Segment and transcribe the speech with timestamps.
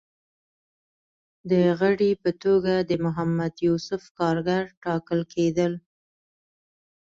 [1.49, 5.73] د غړي په توګه د محمد یوسف کارګر ټاکل کېدل